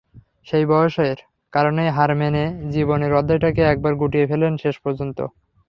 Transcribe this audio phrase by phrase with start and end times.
[0.47, 1.17] সেই বয়সের
[1.53, 2.43] কারণেই হার মেনে
[2.71, 5.17] জীবনের অধ্যায়টাকে একেবারে গুটিয়ে ফেললেন শেষ পর্যন্ত।